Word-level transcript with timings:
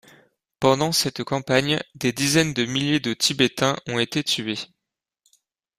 Pendant 0.59 0.91
cette 0.93 1.23
campagne, 1.23 1.79
des 1.93 2.11
dizaines 2.11 2.55
de 2.55 2.65
milliers 2.65 2.99
de 2.99 3.13
Tibétains 3.13 3.77
ont 3.85 3.99
été 3.99 4.23
tués. 4.23 4.57